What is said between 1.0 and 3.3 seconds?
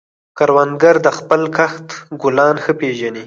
د خپلې کښت ګلان ښه پېژني